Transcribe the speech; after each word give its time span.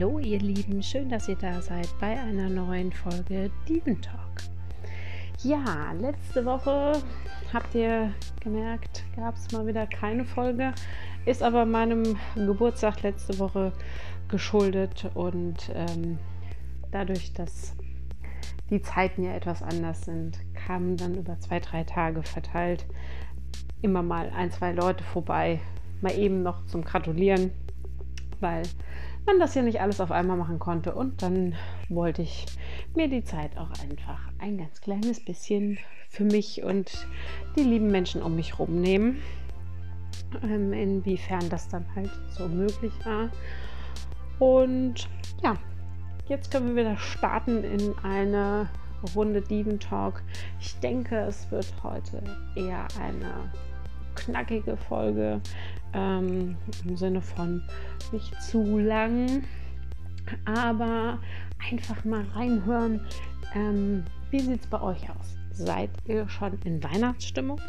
Hallo 0.00 0.18
ihr 0.18 0.38
Lieben, 0.38 0.82
schön, 0.82 1.10
dass 1.10 1.28
ihr 1.28 1.36
da 1.36 1.60
seid 1.60 1.86
bei 2.00 2.18
einer 2.18 2.48
neuen 2.48 2.90
Folge 2.90 3.50
Diven 3.68 4.00
Talk. 4.00 4.40
Ja, 5.42 5.92
letzte 5.92 6.46
Woche 6.46 6.92
habt 7.52 7.74
ihr 7.74 8.10
gemerkt, 8.42 9.04
gab 9.14 9.34
es 9.36 9.52
mal 9.52 9.66
wieder 9.66 9.86
keine 9.86 10.24
Folge, 10.24 10.72
ist 11.26 11.42
aber 11.42 11.66
meinem 11.66 12.16
Geburtstag 12.34 13.02
letzte 13.02 13.38
Woche 13.38 13.74
geschuldet 14.28 15.10
und 15.12 15.70
ähm, 15.74 16.18
dadurch, 16.92 17.34
dass 17.34 17.74
die 18.70 18.80
Zeiten 18.80 19.22
ja 19.22 19.34
etwas 19.34 19.62
anders 19.62 20.06
sind, 20.06 20.38
kamen 20.54 20.96
dann 20.96 21.14
über 21.14 21.38
zwei, 21.40 21.60
drei 21.60 21.84
Tage 21.84 22.22
verteilt 22.22 22.86
immer 23.82 24.02
mal 24.02 24.30
ein, 24.34 24.50
zwei 24.50 24.72
Leute 24.72 25.04
vorbei, 25.04 25.60
mal 26.00 26.18
eben 26.18 26.42
noch 26.42 26.64
zum 26.64 26.84
Gratulieren, 26.84 27.50
weil 28.40 28.62
man 29.30 29.38
das 29.38 29.54
ja 29.54 29.62
nicht 29.62 29.80
alles 29.80 30.00
auf 30.00 30.10
einmal 30.10 30.36
machen 30.36 30.58
konnte. 30.58 30.92
Und 30.92 31.22
dann 31.22 31.54
wollte 31.88 32.22
ich 32.22 32.46
mir 32.96 33.08
die 33.08 33.22
Zeit 33.22 33.56
auch 33.56 33.70
einfach 33.82 34.18
ein 34.38 34.58
ganz 34.58 34.80
kleines 34.80 35.24
bisschen 35.24 35.78
für 36.08 36.24
mich 36.24 36.64
und 36.64 37.06
die 37.56 37.62
lieben 37.62 37.92
Menschen 37.92 38.22
um 38.22 38.34
mich 38.34 38.58
herum 38.58 38.80
nehmen. 38.80 39.22
Ähm, 40.42 40.72
inwiefern 40.72 41.48
das 41.48 41.68
dann 41.68 41.86
halt 41.94 42.10
so 42.30 42.48
möglich 42.48 42.92
war. 43.04 43.30
Und 44.40 45.08
ja, 45.44 45.56
jetzt 46.28 46.50
können 46.50 46.74
wir 46.74 46.82
wieder 46.82 46.96
starten 46.96 47.62
in 47.62 47.94
eine 48.02 48.68
Runde 49.14 49.42
Diven 49.42 49.78
Talk. 49.78 50.22
Ich 50.60 50.74
denke, 50.80 51.16
es 51.20 51.50
wird 51.52 51.72
heute 51.84 52.22
eher 52.56 52.86
eine 53.00 53.52
knackige 54.14 54.76
Folge 54.76 55.40
ähm, 55.92 56.56
im 56.84 56.96
Sinne 56.96 57.20
von 57.20 57.62
nicht 58.12 58.40
zu 58.42 58.78
lang, 58.78 59.44
aber 60.44 61.18
einfach 61.70 62.04
mal 62.04 62.24
reinhören. 62.34 63.06
Ähm, 63.54 64.04
wie 64.30 64.40
sieht 64.40 64.60
es 64.60 64.66
bei 64.66 64.80
euch 64.80 65.08
aus? 65.10 65.36
Seid 65.52 65.90
ihr 66.06 66.28
schon 66.28 66.58
in 66.64 66.82
Weihnachtsstimmung? 66.82 67.60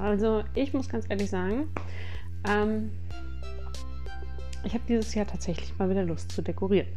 Also 0.00 0.42
ich 0.54 0.72
muss 0.72 0.88
ganz 0.88 1.06
ehrlich 1.08 1.28
sagen, 1.28 1.68
ähm, 2.48 2.90
ich 4.64 4.74
habe 4.74 4.84
dieses 4.88 5.14
Jahr 5.14 5.26
tatsächlich 5.26 5.76
mal 5.78 5.90
wieder 5.90 6.04
Lust 6.04 6.32
zu 6.32 6.42
dekorieren. 6.42 6.88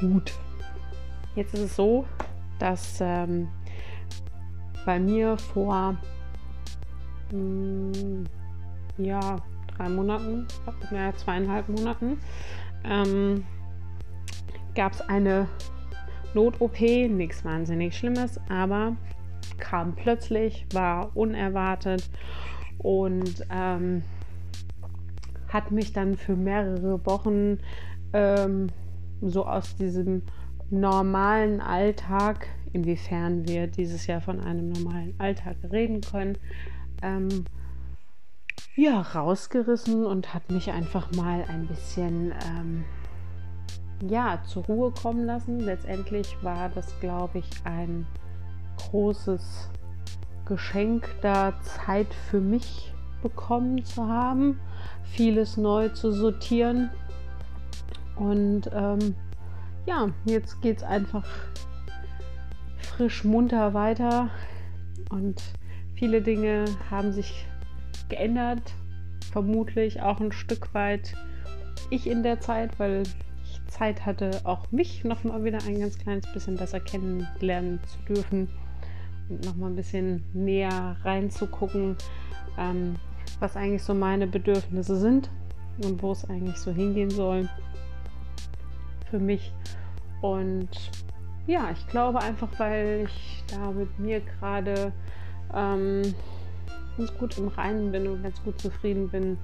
Gut. 0.00 0.32
Jetzt 1.34 1.54
ist 1.54 1.60
es 1.60 1.76
so, 1.76 2.04
dass 2.58 2.98
ähm, 3.00 3.48
bei 4.84 4.98
mir 4.98 5.36
vor 5.36 5.96
mh, 7.32 7.92
hm, 7.96 8.24
ja, 8.98 9.38
drei 9.76 9.88
Monaten, 9.88 10.46
mehr 10.90 11.14
zweieinhalb 11.16 11.68
Monaten, 11.68 12.18
ähm, 12.84 13.44
gab 14.74 14.92
es 14.92 15.00
eine 15.00 15.48
Not-OP, 16.34 16.80
nichts 16.80 17.44
wahnsinnig 17.44 17.96
Schlimmes, 17.96 18.40
aber 18.48 18.96
kam 19.58 19.94
plötzlich, 19.94 20.66
war 20.72 21.16
unerwartet 21.16 22.08
und 22.78 23.46
ähm, 23.50 24.02
hat 25.48 25.70
mich 25.70 25.92
dann 25.92 26.16
für 26.16 26.34
mehrere 26.34 27.04
Wochen 27.06 27.58
ähm, 28.12 28.68
so 29.20 29.46
aus 29.46 29.76
diesem 29.76 30.22
normalen 30.70 31.60
Alltag, 31.60 32.48
inwiefern 32.74 33.46
wir 33.48 33.68
dieses 33.68 34.06
Jahr 34.06 34.20
von 34.20 34.40
einem 34.40 34.68
normalen 34.68 35.14
Alltag 35.18 35.56
reden 35.70 36.00
können, 36.00 36.36
ähm, 37.02 37.44
ja, 38.76 39.00
rausgerissen 39.00 40.04
und 40.04 40.34
hat 40.34 40.50
mich 40.50 40.72
einfach 40.72 41.12
mal 41.12 41.44
ein 41.48 41.68
bisschen 41.68 42.32
ähm, 42.46 42.84
ja, 44.08 44.42
zur 44.44 44.64
Ruhe 44.64 44.90
kommen 44.90 45.24
lassen. 45.24 45.60
Letztendlich 45.60 46.36
war 46.42 46.68
das, 46.68 46.98
glaube 47.00 47.38
ich, 47.38 47.48
ein 47.64 48.06
großes 48.76 49.70
Geschenk, 50.44 51.08
da 51.22 51.54
Zeit 51.62 52.12
für 52.12 52.40
mich 52.40 52.92
bekommen 53.22 53.84
zu 53.84 54.08
haben, 54.08 54.58
vieles 55.04 55.56
neu 55.56 55.88
zu 55.90 56.12
sortieren. 56.12 56.90
Und 58.16 58.68
ähm, 58.74 59.14
ja, 59.86 60.08
jetzt 60.24 60.60
geht 60.60 60.78
es 60.78 60.82
einfach 60.82 61.26
frisch 62.96 63.24
munter 63.24 63.74
weiter 63.74 64.30
und 65.10 65.42
viele 65.94 66.22
Dinge 66.22 66.64
haben 66.90 67.12
sich 67.12 67.44
geändert, 68.08 68.72
vermutlich 69.32 70.00
auch 70.00 70.20
ein 70.20 70.30
Stück 70.30 70.72
weit 70.74 71.14
ich 71.90 72.08
in 72.08 72.22
der 72.22 72.40
Zeit, 72.40 72.78
weil 72.78 73.02
ich 73.42 73.60
Zeit 73.66 74.06
hatte, 74.06 74.40
auch 74.44 74.70
mich 74.70 75.02
noch 75.02 75.24
mal 75.24 75.42
wieder 75.42 75.58
ein 75.66 75.80
ganz 75.80 75.98
kleines 75.98 76.32
bisschen 76.32 76.56
besser 76.56 76.78
kennenlernen 76.78 77.80
zu 77.84 78.14
dürfen 78.14 78.48
und 79.28 79.44
noch 79.44 79.56
mal 79.56 79.68
ein 79.68 79.76
bisschen 79.76 80.24
näher 80.32 80.96
reinzugucken, 81.02 81.96
ähm, 82.58 82.94
was 83.40 83.56
eigentlich 83.56 83.82
so 83.82 83.94
meine 83.94 84.28
Bedürfnisse 84.28 84.96
sind 84.96 85.30
und 85.84 86.00
wo 86.00 86.12
es 86.12 86.28
eigentlich 86.30 86.58
so 86.58 86.70
hingehen 86.70 87.10
soll 87.10 87.48
für 89.10 89.18
mich. 89.18 89.52
Und 90.20 90.68
ja, 91.46 91.70
ich 91.72 91.86
glaube 91.88 92.20
einfach, 92.20 92.48
weil 92.58 93.06
ich 93.06 93.44
da 93.48 93.70
mit 93.70 93.98
mir 93.98 94.20
gerade 94.20 94.92
ähm, 95.54 96.14
ganz 96.96 97.14
gut 97.18 97.38
im 97.38 97.48
Reinen 97.48 97.92
bin 97.92 98.08
und 98.08 98.22
ganz 98.22 98.42
gut 98.42 98.60
zufrieden 98.60 99.08
bin, 99.08 99.38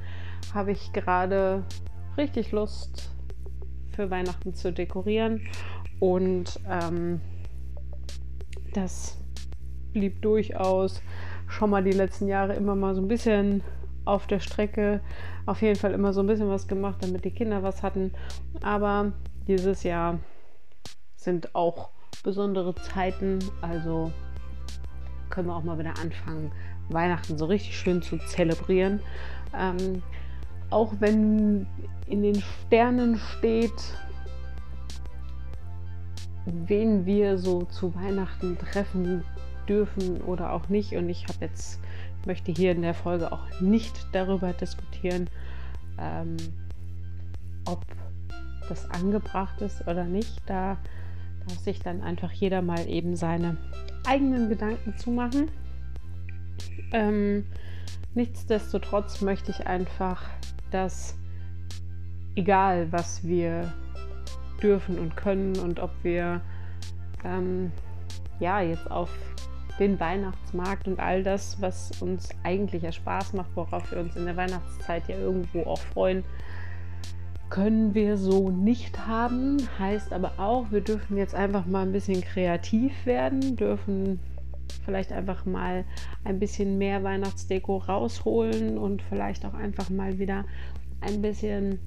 habe 0.55 0.72
ich 0.72 0.93
gerade 0.93 1.62
richtig 2.16 2.53
Lust 2.53 3.11
für 3.91 4.11
Weihnachten 4.11 4.55
zu 4.55 4.72
dekorieren. 4.72 5.47
Und 5.99 6.59
ähm, 6.69 7.21
das 8.72 9.19
blieb 9.93 10.22
durchaus 10.22 11.03
schon 11.49 11.71
mal 11.71 11.82
die 11.84 11.93
letzten 11.93 12.28
Jahre 12.28 12.55
immer 12.55 12.75
mal 12.75 12.94
so 12.94 13.03
ein 13.03 13.09
bisschen 13.09 13.62
auf 14.05 14.27
der 14.27 14.41
Strecke. 14.41 15.00
Auf 15.47 15.61
jeden 15.62 15.77
Fall 15.77 15.93
immer 15.93 16.12
so 16.12 16.21
ein 16.21 16.27
bisschen 16.27 16.49
was 16.49 16.69
gemacht, 16.69 16.99
damit 17.03 17.25
die 17.25 17.31
Kinder 17.31 17.62
was 17.62 17.82
hatten. 17.82 18.12
Aber 18.62 19.12
dieses 19.47 19.82
Jahr 19.82 20.19
sind 21.20 21.54
auch 21.54 21.91
besondere 22.22 22.75
Zeiten. 22.75 23.38
Also 23.60 24.12
können 25.28 25.48
wir 25.48 25.54
auch 25.54 25.62
mal 25.62 25.78
wieder 25.78 25.94
anfangen, 25.98 26.50
Weihnachten 26.88 27.38
so 27.38 27.47
richtig 27.47 27.78
schön 27.78 28.03
zu 28.03 28.19
zelebrieren. 28.19 29.00
Ähm, 29.56 30.03
auch 30.70 30.92
wenn 31.00 31.66
in 32.06 32.22
den 32.22 32.41
Sternen 32.41 33.19
steht, 33.19 33.72
wen 36.47 37.06
wir 37.06 37.38
so 37.38 37.62
zu 37.64 37.94
Weihnachten 37.94 38.58
treffen 38.58 39.25
dürfen 39.69 40.20
oder 40.22 40.52
auch 40.52 40.69
nicht. 40.69 40.94
Und 40.97 41.08
ich 41.08 41.25
habe 41.25 41.38
jetzt 41.41 41.81
möchte 42.26 42.52
hier 42.52 42.72
in 42.72 42.82
der 42.82 42.94
Folge 42.94 43.32
auch 43.32 43.60
nicht 43.60 44.06
darüber 44.12 44.52
diskutieren, 44.52 45.28
ähm, 45.98 46.37
ob 47.64 47.84
das 48.69 48.88
angebracht 48.91 49.60
ist 49.60 49.87
oder 49.87 50.04
nicht. 50.04 50.42
Da 50.47 50.76
darf 51.47 51.59
sich 51.59 51.81
dann 51.81 52.03
einfach 52.03 52.33
jeder 52.33 52.62
mal 52.62 52.89
eben 52.89 53.17
seine 53.17 53.56
eigenen 54.06 54.49
Gedanken 54.49 54.97
zu 54.97 55.11
machen. 55.11 55.51
Ähm, 56.93 57.45
nichtsdestotrotz 58.15 59.21
möchte 59.21 59.50
ich 59.50 59.67
einfach, 59.67 60.29
dass 60.71 61.17
egal 62.34 62.91
was 62.93 63.25
wir 63.25 63.73
dürfen 64.62 64.99
und 64.99 65.17
können 65.17 65.59
und 65.59 65.81
ob 65.81 65.93
wir 66.03 66.41
ähm, 67.25 67.73
ja 68.39 68.61
jetzt 68.61 68.91
auf 68.91 69.11
den 69.79 69.99
Weihnachtsmarkt 69.99 70.89
und 70.89 71.00
all 71.00 71.23
das, 71.23 71.61
was 71.61 71.91
uns 72.03 72.29
eigentlich 72.43 72.83
ja 72.83 72.93
Spaß 72.93 73.33
macht, 73.33 73.50
worauf 73.55 73.91
wir 73.91 73.99
uns 73.99 74.15
in 74.15 74.27
der 74.27 74.37
Weihnachtszeit 74.37 75.09
ja 75.09 75.17
irgendwo 75.17 75.62
auch 75.62 75.81
freuen, 75.81 76.23
können 77.50 77.94
wir 77.94 78.17
so 78.17 78.50
nicht 78.50 79.06
haben. 79.06 79.58
Heißt 79.79 80.12
aber 80.12 80.35
auch, 80.38 80.70
wir 80.70 80.81
dürfen 80.81 81.17
jetzt 81.17 81.35
einfach 81.35 81.67
mal 81.67 81.82
ein 81.82 81.93
bisschen 81.93 82.23
kreativ 82.23 82.93
werden, 83.05 83.56
dürfen 83.56 84.20
vielleicht 84.85 85.12
einfach 85.12 85.44
mal 85.44 85.85
ein 86.25 86.38
bisschen 86.38 86.79
mehr 86.79 87.02
Weihnachtsdeko 87.02 87.79
rausholen 87.79 88.79
und 88.79 89.02
vielleicht 89.02 89.44
auch 89.44 89.55
einfach 89.55 89.91
mal 89.91 90.19
wieder 90.19 90.44
ein 91.00 91.20
bisschen 91.20 91.81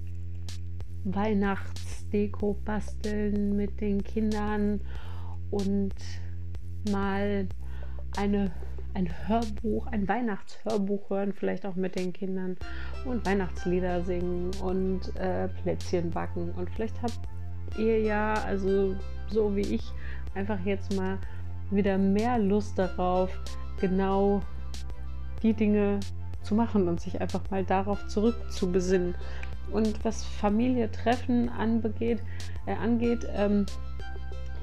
Weihnachtsdeko 1.06 2.58
basteln 2.66 3.56
mit 3.56 3.82
den 3.82 4.04
Kindern 4.04 4.82
und 5.50 5.94
mal 6.92 7.48
eine 8.18 8.52
ein 8.94 9.10
Hörbuch, 9.28 9.88
ein 9.88 10.08
Weihnachtshörbuch 10.08 11.10
hören, 11.10 11.34
vielleicht 11.34 11.66
auch 11.66 11.76
mit 11.76 11.96
den 11.96 12.14
Kindern 12.14 12.58
und 13.06 13.26
Weihnachtslieder 13.26 14.04
singen 14.04 14.52
und 14.62 15.16
äh, 15.16 15.48
Plätzchen 15.48 16.12
backen. 16.12 16.52
Und 16.52 16.70
vielleicht 16.70 17.02
habt 17.02 17.20
ihr 17.78 18.00
ja, 18.02 18.34
also 18.46 18.96
so 19.30 19.56
wie 19.56 19.62
ich, 19.76 19.84
einfach 20.36 20.60
jetzt 20.66 20.96
mal 20.96 21.18
wieder 21.72 21.98
mehr 21.98 22.38
Lust 22.38 22.78
darauf, 22.78 23.30
genau 23.80 24.42
die 25.42 25.54
Dinge 25.54 26.00
zu 26.44 26.56
machen 26.56 26.88
und 26.88 27.02
sich 27.02 27.20
einfach 27.20 27.42
mal 27.50 27.64
darauf 27.64 28.08
zurückzubesinnen. 28.08 29.16
und 29.72 30.04
was 30.06 30.24
Familie 30.24 30.92
treffen 30.92 31.50
anbegeht, 31.50 32.22
äh, 32.66 32.76
angeht, 32.76 33.26
ähm, 33.34 33.66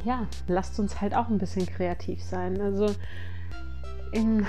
ja, 0.05 0.27
lasst 0.47 0.79
uns 0.79 1.01
halt 1.01 1.15
auch 1.15 1.29
ein 1.29 1.39
bisschen 1.39 1.67
kreativ 1.67 2.23
sein. 2.23 2.61
Also 2.61 2.95
in 4.13 4.47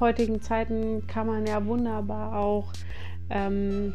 heutigen 0.00 0.40
Zeiten 0.40 1.06
kann 1.06 1.26
man 1.26 1.46
ja 1.46 1.64
wunderbar 1.64 2.38
auch 2.38 2.72
ähm, 3.30 3.94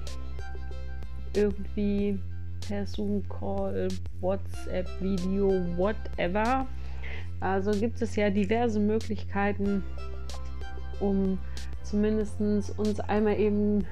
irgendwie 1.36 2.20
per 2.68 2.86
Zoom-Call, 2.86 3.88
WhatsApp-Video, 4.20 5.50
whatever. 5.78 6.68
Also 7.40 7.72
gibt 7.72 8.02
es 8.02 8.16
ja 8.16 8.30
diverse 8.30 8.80
Möglichkeiten, 8.80 9.84
um 11.00 11.40
zumindest 11.84 12.40
uns 12.78 13.00
einmal 13.00 13.40
eben 13.40 13.86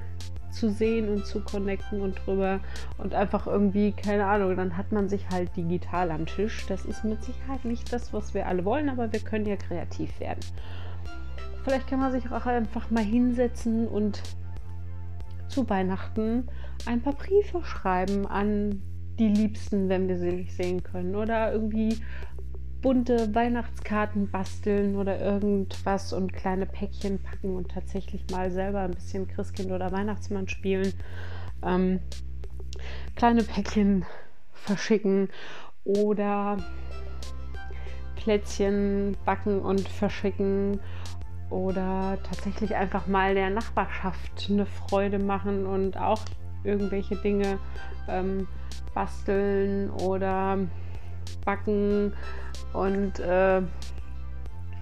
zu 0.51 0.69
sehen 0.72 1.10
und 1.10 1.25
zu 1.25 1.42
connecten 1.42 2.01
und 2.01 2.19
drüber 2.25 2.60
und 2.98 3.13
einfach 3.13 3.48
irgendwie, 3.48 3.92
keine 3.92 4.25
Ahnung, 4.25 4.56
dann 4.57 4.78
hat 4.78 4.92
man 4.92 5.07
sich 5.10 5.30
halt 5.30 5.56
digital 5.56 6.12
am 6.12 6.25
Tisch. 6.25 6.66
Das 6.68 6.86
ist 6.86 7.04
mit 7.04 7.24
Sicherheit 7.24 7.66
nicht 7.66 7.92
das, 7.94 8.13
was 8.13 8.34
wir 8.34 8.48
alle 8.48 8.66
wollen, 8.66 8.90
aber 8.90 9.12
wir 9.12 9.19
können 9.19 9.46
ja 9.46 9.56
kreativ 9.56 10.19
werden. 10.19 10.40
Vielleicht 11.69 11.88
kann 11.88 12.00
man 12.00 12.12
sich 12.12 12.31
auch 12.31 12.48
einfach 12.48 12.89
mal 12.89 13.04
hinsetzen 13.04 13.88
und 13.88 14.24
zu 15.50 15.69
Weihnachten 15.69 16.48
ein 16.88 17.00
paar 17.00 17.13
Briefe 17.13 17.63
schreiben 17.63 18.25
an 18.25 18.81
die 19.19 19.27
Liebsten, 19.27 19.88
wenn 19.88 20.07
wir 20.07 20.18
sie 20.18 20.31
nicht 20.31 20.56
sehen 20.56 20.81
können. 20.81 21.16
Oder 21.16 21.54
irgendwie 21.54 22.00
bunte 22.81 23.36
Weihnachtskarten 23.36 24.31
basteln 24.31 24.95
oder 24.95 25.19
irgendwas 25.21 26.12
und 26.12 26.33
kleine 26.33 26.66
Päckchen 26.66 27.19
packen 27.19 27.56
und 27.56 27.69
tatsächlich 27.69 28.25
mal 28.31 28.50
selber 28.50 28.80
ein 28.80 28.95
bisschen 28.95 29.27
Christkind 29.27 29.72
oder 29.72 29.92
Weihnachtsmann 29.92 30.48
spielen. 30.48 30.92
Ähm, 31.63 32.00
kleine 33.15 33.44
Päckchen 33.44 34.06
verschicken 34.54 35.30
oder 35.83 36.57
Plätzchen 38.15 39.15
backen 39.24 39.62
und 39.62 39.88
verschicken 39.88 40.80
oder 41.50 42.18
tatsächlich 42.24 42.75
einfach 42.75 43.07
mal 43.07 43.34
der 43.34 43.50
Nachbarschaft 43.50 44.48
eine 44.50 44.66
Freude 44.66 45.19
machen 45.19 45.66
und 45.66 45.98
auch 45.98 46.22
irgendwelche 46.63 47.16
Dinge 47.16 47.57
ähm, 48.07 48.48
basteln 48.94 49.90
oder 49.90 50.60
backen 51.46 52.13
und 52.74 53.19
äh, 53.19 53.62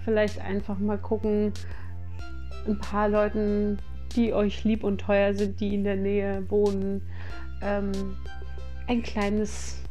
vielleicht 0.04 0.40
einfach 0.40 0.78
mal 0.80 0.98
gucken, 0.98 1.54
ein 2.66 2.80
paar 2.80 3.10
Leuten, 3.10 3.78
die 4.16 4.34
euch 4.34 4.64
lieb 4.64 4.84
und 4.84 5.00
teuer 5.00 5.34
sind, 5.34 5.60
die 5.60 5.76
in 5.76 5.84
der 5.84 5.96
Nähe 5.96 6.50
wohnen, 6.50 7.02
ähm, 7.62 7.92
ein 8.88 9.04
kleines 9.04 9.82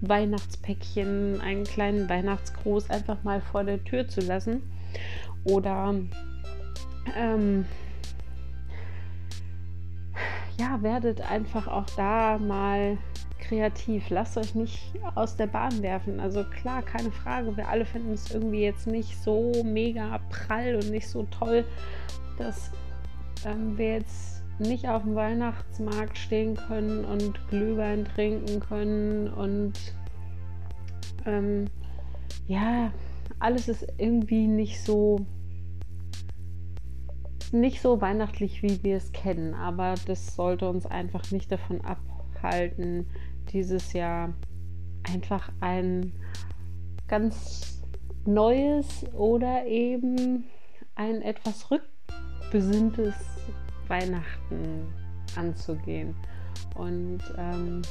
Weihnachtspäckchen, 0.00 1.40
einen 1.40 1.64
kleinen 1.64 2.08
Weihnachtsgruß 2.08 2.90
einfach 2.90 3.22
mal 3.24 3.40
vor 3.40 3.64
der 3.64 3.82
Tür 3.84 4.06
zu 4.06 4.20
lassen. 4.20 4.62
Oder 5.44 5.94
ähm, 7.16 7.64
ja, 10.58 10.82
werdet 10.82 11.20
einfach 11.20 11.68
auch 11.68 11.86
da 11.96 12.38
mal 12.38 12.98
kreativ. 13.38 14.10
Lasst 14.10 14.36
euch 14.36 14.54
nicht 14.54 14.94
aus 15.14 15.36
der 15.36 15.46
Bahn 15.46 15.82
werfen. 15.82 16.20
Also 16.20 16.44
klar, 16.44 16.82
keine 16.82 17.10
Frage. 17.10 17.56
Wir 17.56 17.68
alle 17.68 17.86
finden 17.86 18.12
es 18.12 18.30
irgendwie 18.30 18.62
jetzt 18.62 18.86
nicht 18.86 19.16
so 19.22 19.52
mega 19.64 20.20
prall 20.28 20.74
und 20.74 20.90
nicht 20.90 21.08
so 21.08 21.26
toll, 21.30 21.64
dass 22.36 22.70
ähm, 23.46 23.78
wir 23.78 23.94
jetzt 23.94 24.42
nicht 24.58 24.88
auf 24.88 25.02
dem 25.02 25.14
Weihnachtsmarkt 25.14 26.18
stehen 26.18 26.56
können 26.56 27.04
und 27.04 27.48
Glühwein 27.48 28.04
trinken 28.04 28.60
können 28.60 29.28
und 29.28 29.74
ähm, 31.26 31.66
ja, 32.48 32.90
alles 33.38 33.68
ist 33.68 33.86
irgendwie 33.98 34.46
nicht 34.46 34.82
so 34.82 35.26
nicht 37.52 37.80
so 37.80 38.00
weihnachtlich, 38.00 38.62
wie 38.62 38.82
wir 38.82 38.96
es 38.96 39.12
kennen, 39.12 39.54
aber 39.54 39.94
das 40.06 40.34
sollte 40.34 40.68
uns 40.68 40.84
einfach 40.84 41.30
nicht 41.30 41.50
davon 41.50 41.80
abhalten, 41.80 43.06
dieses 43.52 43.94
Jahr 43.94 44.34
einfach 45.10 45.50
ein 45.60 46.12
ganz 47.06 47.82
neues 48.26 49.06
oder 49.14 49.64
eben 49.66 50.44
ein 50.94 51.22
etwas 51.22 51.70
rückbesinntes 51.70 53.14
Weihnachten 53.86 54.86
anzugehen. 55.36 56.14
Und 56.74 57.20
ähm, 57.38 57.82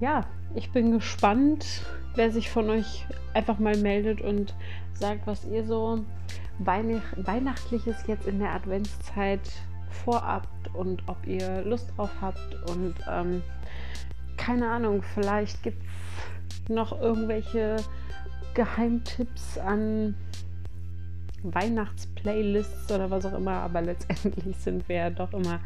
ja, 0.00 0.26
ich 0.54 0.70
bin 0.72 0.92
gespannt, 0.92 1.84
wer 2.14 2.30
sich 2.30 2.50
von 2.50 2.70
euch 2.70 3.06
einfach 3.34 3.58
mal 3.58 3.76
meldet 3.76 4.20
und 4.20 4.54
sagt, 4.92 5.26
was 5.26 5.44
ihr 5.44 5.64
so 5.64 6.04
Weihnachtliches 6.58 8.06
jetzt 8.06 8.26
in 8.26 8.38
der 8.38 8.54
Adventszeit 8.54 9.40
vorhabt 10.04 10.74
und 10.74 11.02
ob 11.08 11.26
ihr 11.26 11.62
Lust 11.62 11.92
drauf 11.96 12.10
habt. 12.20 12.54
Und 12.70 12.94
ähm, 13.10 13.42
keine 14.36 14.70
Ahnung, 14.70 15.02
vielleicht 15.02 15.62
gibt 15.62 15.82
es 15.82 16.68
noch 16.68 17.00
irgendwelche 17.00 17.76
Geheimtipps 18.54 19.58
an 19.58 20.14
Weihnachtsplaylists 21.42 22.92
oder 22.92 23.10
was 23.10 23.26
auch 23.26 23.34
immer. 23.34 23.52
Aber 23.52 23.80
letztendlich 23.80 24.56
sind 24.58 24.88
wir 24.88 24.96
ja 24.96 25.10
doch 25.10 25.32
immer 25.32 25.60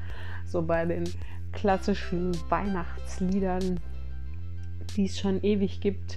so 0.47 0.63
bei 0.63 0.85
den 0.85 1.05
klassischen 1.53 2.33
Weihnachtsliedern, 2.51 3.81
die 4.97 5.07
es 5.07 5.19
schon 5.19 5.43
ewig 5.43 5.81
gibt. 5.81 6.17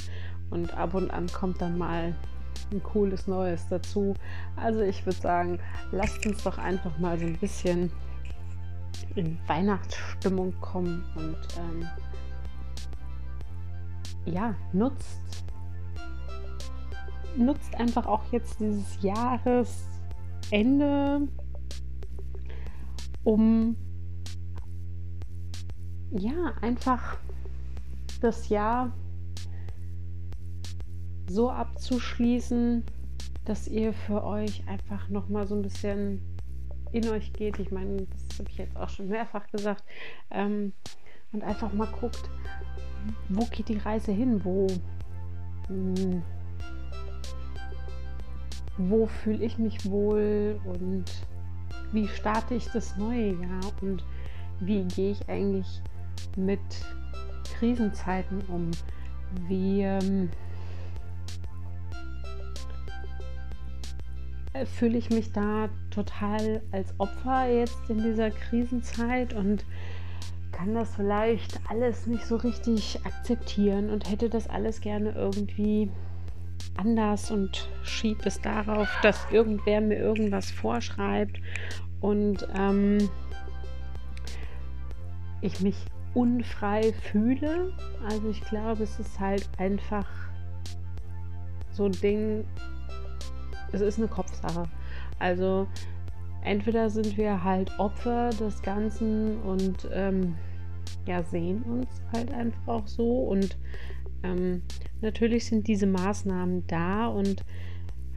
Und 0.49 0.77
ab 0.77 0.93
und 0.93 1.11
an 1.11 1.27
kommt 1.27 1.61
dann 1.61 1.77
mal 1.77 2.15
ein 2.71 2.81
cooles 2.83 3.27
Neues 3.27 3.67
dazu. 3.69 4.13
Also 4.55 4.79
ich 4.81 5.05
würde 5.05 5.19
sagen, 5.19 5.59
lasst 5.91 6.25
uns 6.25 6.41
doch 6.43 6.57
einfach 6.57 6.97
mal 6.99 7.19
so 7.19 7.25
ein 7.25 7.37
bisschen 7.37 7.91
in 9.15 9.37
Weihnachtsstimmung 9.47 10.53
kommen 10.61 11.03
und 11.15 11.37
ähm, 11.57 11.87
ja, 14.25 14.53
nutzt, 14.73 15.45
nutzt 17.37 17.73
einfach 17.75 18.05
auch 18.05 18.29
jetzt 18.31 18.59
dieses 18.59 19.01
Jahresende, 19.01 21.27
um 23.23 23.77
ja, 26.11 26.53
einfach 26.61 27.17
das 28.19 28.49
Jahr 28.49 28.91
so 31.29 31.49
abzuschließen, 31.49 32.83
dass 33.45 33.67
ihr 33.67 33.93
für 33.93 34.23
euch 34.23 34.67
einfach 34.67 35.09
noch 35.09 35.29
mal 35.29 35.47
so 35.47 35.55
ein 35.55 35.61
bisschen 35.61 36.21
in 36.91 37.07
euch 37.09 37.33
geht. 37.33 37.59
Ich 37.59 37.71
meine, 37.71 37.97
das 37.97 38.39
habe 38.39 38.49
ich 38.49 38.57
jetzt 38.57 38.77
auch 38.77 38.89
schon 38.89 39.09
mehrfach 39.09 39.47
gesagt. 39.51 39.83
Ähm, 40.31 40.73
und 41.33 41.43
einfach 41.43 41.73
mal 41.73 41.87
guckt, 41.87 42.29
wo 43.29 43.45
geht 43.45 43.69
die 43.69 43.77
Reise 43.77 44.11
hin? 44.11 44.43
Wo, 44.43 44.67
mh, 45.69 45.99
hm, 45.99 46.23
wo 48.77 49.07
fühle 49.07 49.43
ich 49.43 49.57
mich 49.57 49.89
wohl 49.89 50.59
und 50.65 51.05
wie 51.91 52.07
starte 52.07 52.55
ich 52.55 52.67
das 52.69 52.95
neue 52.97 53.33
Jahr 53.33 53.71
und 53.81 54.03
wie 54.59 54.83
gehe 54.83 55.11
ich 55.11 55.29
eigentlich 55.29 55.81
mit 56.35 56.59
Krisenzeiten 57.55 58.41
um? 58.47 58.71
Wie 59.47 59.81
ähm, 59.81 60.29
fühle 64.65 64.97
ich 64.97 65.09
mich 65.09 65.31
da 65.31 65.69
total 65.91 66.61
als 66.71 66.93
Opfer 66.99 67.47
jetzt 67.49 67.89
in 67.89 67.97
dieser 68.01 68.31
Krisenzeit 68.31 69.33
und 69.33 69.65
kann 70.51 70.73
das 70.73 70.95
vielleicht 70.95 71.59
alles 71.69 72.07
nicht 72.07 72.25
so 72.25 72.37
richtig 72.37 72.99
akzeptieren 73.05 73.91
und 73.91 74.09
hätte 74.09 74.29
das 74.29 74.49
alles 74.49 74.81
gerne 74.81 75.11
irgendwie 75.11 75.91
anders 76.77 77.29
und 77.29 77.69
schiebe 77.83 78.21
es 78.25 78.41
darauf, 78.41 78.87
dass 79.03 79.27
irgendwer 79.31 79.81
mir 79.81 79.97
irgendwas 79.97 80.49
vorschreibt 80.49 81.39
und 82.01 82.47
ähm, 82.57 83.09
ich 85.41 85.59
mich 85.61 85.75
unfrei 86.13 86.93
fühle. 86.93 87.73
Also 88.07 88.29
ich 88.29 88.41
glaube, 88.41 88.83
es 88.83 88.99
ist 88.99 89.19
halt 89.19 89.47
einfach 89.57 90.07
so 91.71 91.85
ein 91.85 91.91
Ding, 91.91 92.43
es 93.71 93.81
ist 93.81 93.99
eine 93.99 94.07
Kopfsache. 94.07 94.63
Also 95.19 95.67
entweder 96.41 96.89
sind 96.89 97.17
wir 97.17 97.43
halt 97.43 97.71
Opfer 97.79 98.29
des 98.31 98.61
Ganzen 98.61 99.39
und 99.41 99.87
ähm, 99.91 100.35
ja, 101.05 101.23
sehen 101.23 101.63
uns 101.63 102.01
halt 102.13 102.33
einfach 102.33 102.67
auch 102.67 102.87
so. 102.87 103.23
Und 103.23 103.57
ähm, 104.23 104.63
natürlich 105.01 105.45
sind 105.45 105.67
diese 105.67 105.87
Maßnahmen 105.87 106.65
da 106.67 107.07
und 107.07 107.43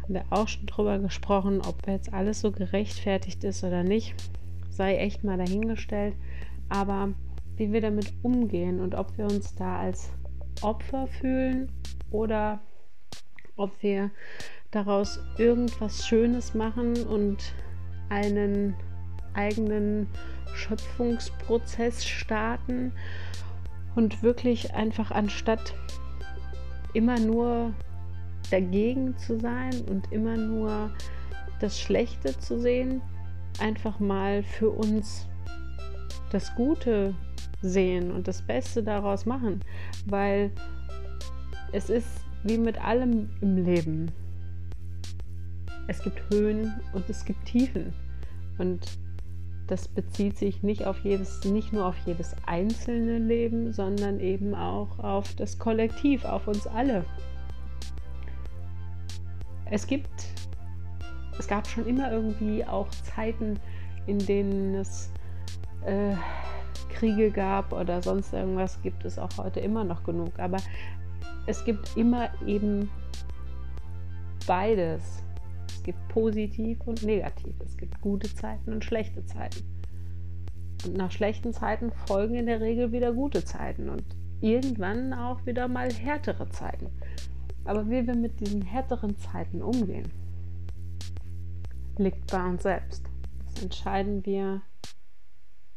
haben 0.02 0.14
wir 0.14 0.24
auch 0.30 0.48
schon 0.48 0.66
drüber 0.66 0.98
gesprochen, 0.98 1.60
ob 1.60 1.86
jetzt 1.86 2.12
alles 2.12 2.40
so 2.40 2.52
gerechtfertigt 2.52 3.44
ist 3.44 3.64
oder 3.64 3.82
nicht. 3.82 4.14
sei 4.70 4.96
echt 4.96 5.24
mal 5.24 5.36
dahingestellt. 5.36 6.14
Aber 6.68 7.10
wie 7.60 7.74
wir 7.74 7.82
damit 7.82 8.14
umgehen 8.22 8.80
und 8.80 8.94
ob 8.94 9.18
wir 9.18 9.26
uns 9.26 9.54
da 9.54 9.80
als 9.80 10.08
Opfer 10.62 11.06
fühlen 11.06 11.70
oder 12.10 12.60
ob 13.54 13.70
wir 13.82 14.10
daraus 14.70 15.20
irgendwas 15.36 16.06
Schönes 16.06 16.54
machen 16.54 16.96
und 17.04 17.52
einen 18.08 18.74
eigenen 19.34 20.08
Schöpfungsprozess 20.54 22.06
starten 22.06 22.92
und 23.94 24.22
wirklich 24.22 24.72
einfach 24.74 25.10
anstatt 25.10 25.74
immer 26.94 27.20
nur 27.20 27.74
dagegen 28.50 29.18
zu 29.18 29.38
sein 29.38 29.82
und 29.86 30.10
immer 30.12 30.38
nur 30.38 30.90
das 31.60 31.78
Schlechte 31.78 32.38
zu 32.38 32.58
sehen, 32.58 33.02
einfach 33.58 34.00
mal 34.00 34.42
für 34.42 34.70
uns 34.70 35.28
das 36.32 36.54
Gute 36.54 37.14
sehen 37.62 38.10
und 38.10 38.28
das 38.28 38.42
Beste 38.42 38.82
daraus 38.82 39.26
machen, 39.26 39.60
weil 40.06 40.50
es 41.72 41.90
ist 41.90 42.08
wie 42.42 42.58
mit 42.58 42.82
allem 42.82 43.30
im 43.40 43.64
Leben. 43.64 44.10
Es 45.86 46.02
gibt 46.02 46.22
Höhen 46.32 46.72
und 46.92 47.08
es 47.10 47.24
gibt 47.24 47.44
Tiefen 47.44 47.92
und 48.58 48.98
das 49.66 49.86
bezieht 49.86 50.36
sich 50.36 50.64
nicht 50.64 50.84
auf 50.84 50.98
jedes, 51.04 51.44
nicht 51.44 51.72
nur 51.72 51.86
auf 51.86 51.96
jedes 52.04 52.34
einzelne 52.46 53.18
Leben, 53.18 53.72
sondern 53.72 54.18
eben 54.18 54.54
auch 54.54 54.98
auf 54.98 55.32
das 55.36 55.58
Kollektiv, 55.58 56.24
auf 56.24 56.48
uns 56.48 56.66
alle. 56.66 57.04
Es 59.66 59.86
gibt, 59.86 60.10
es 61.38 61.46
gab 61.46 61.68
schon 61.68 61.86
immer 61.86 62.10
irgendwie 62.10 62.64
auch 62.64 62.88
Zeiten, 63.14 63.60
in 64.08 64.18
denen 64.18 64.74
es 64.74 65.12
äh, 65.86 66.14
Kriege 67.00 67.30
gab 67.30 67.72
oder 67.72 68.02
sonst 68.02 68.30
irgendwas, 68.34 68.82
gibt 68.82 69.06
es 69.06 69.18
auch 69.18 69.30
heute 69.38 69.58
immer 69.60 69.84
noch 69.84 70.04
genug. 70.04 70.38
Aber 70.38 70.58
es 71.46 71.64
gibt 71.64 71.96
immer 71.96 72.28
eben 72.46 72.90
beides. 74.46 75.22
Es 75.68 75.82
gibt 75.82 76.08
positiv 76.08 76.78
und 76.84 77.02
negativ. 77.02 77.54
Es 77.64 77.78
gibt 77.78 77.98
gute 78.02 78.32
Zeiten 78.34 78.74
und 78.74 78.84
schlechte 78.84 79.24
Zeiten. 79.24 79.64
Und 80.84 80.98
nach 80.98 81.10
schlechten 81.10 81.54
Zeiten 81.54 81.90
folgen 82.06 82.34
in 82.34 82.44
der 82.44 82.60
Regel 82.60 82.92
wieder 82.92 83.14
gute 83.14 83.46
Zeiten 83.46 83.88
und 83.88 84.04
irgendwann 84.42 85.14
auch 85.14 85.46
wieder 85.46 85.68
mal 85.68 85.90
härtere 85.90 86.50
Zeiten. 86.50 86.88
Aber 87.64 87.88
wie 87.88 88.06
wir 88.06 88.14
mit 88.14 88.40
diesen 88.40 88.60
härteren 88.60 89.16
Zeiten 89.16 89.62
umgehen, 89.62 90.10
liegt 91.96 92.30
bei 92.30 92.44
uns 92.46 92.62
selbst. 92.62 93.06
Das 93.46 93.62
entscheiden 93.62 94.26
wir 94.26 94.60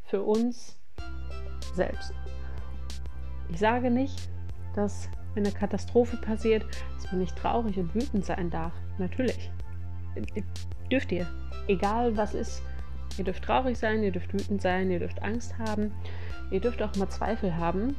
für 0.03 0.21
uns 0.23 0.82
selbst. 1.73 2.13
Ich 3.49 3.59
sage 3.59 3.91
nicht, 3.91 4.29
dass 4.75 5.09
wenn 5.33 5.45
eine 5.45 5.53
Katastrophe 5.53 6.17
passiert, 6.17 6.65
dass 6.95 7.11
man 7.11 7.21
nicht 7.21 7.35
traurig 7.35 7.77
und 7.77 7.93
wütend 7.93 8.25
sein 8.25 8.49
darf. 8.49 8.73
Natürlich 8.97 9.51
dürft 10.91 11.11
ihr. 11.11 11.27
Egal 11.67 12.15
was 12.17 12.33
ist. 12.33 12.61
Ihr 13.17 13.25
dürft 13.25 13.43
traurig 13.43 13.77
sein, 13.77 14.03
ihr 14.03 14.11
dürft 14.11 14.33
wütend 14.33 14.61
sein, 14.61 14.89
ihr 14.89 14.99
dürft 14.99 15.21
Angst 15.21 15.57
haben, 15.59 15.91
ihr 16.49 16.59
dürft 16.59 16.81
auch 16.81 16.95
mal 16.95 17.09
Zweifel 17.09 17.55
haben. 17.55 17.95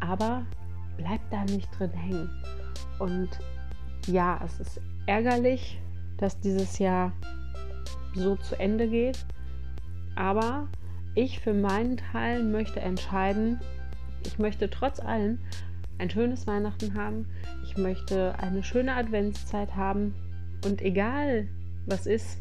Aber 0.00 0.44
bleibt 0.96 1.30
da 1.32 1.44
nicht 1.44 1.68
drin 1.78 1.90
hängen. 1.90 2.30
Und 2.98 3.28
ja, 4.06 4.40
es 4.44 4.60
ist 4.60 4.80
ärgerlich, 5.06 5.80
dass 6.16 6.38
dieses 6.40 6.78
Jahr 6.78 7.12
so 8.14 8.36
zu 8.36 8.58
Ende 8.58 8.88
geht. 8.88 9.24
Aber 10.16 10.68
ich 11.14 11.40
für 11.40 11.54
meinen 11.54 11.96
Teil 11.96 12.42
möchte 12.42 12.80
entscheiden, 12.80 13.60
ich 14.26 14.38
möchte 14.38 14.70
trotz 14.70 15.00
allem 15.00 15.38
ein 15.98 16.10
schönes 16.10 16.46
Weihnachten 16.46 16.94
haben. 16.94 17.26
Ich 17.62 17.76
möchte 17.76 18.34
eine 18.38 18.62
schöne 18.62 18.94
Adventszeit 18.94 19.76
haben. 19.76 20.14
Und 20.64 20.82
egal 20.82 21.46
was 21.86 22.06
ist, 22.06 22.38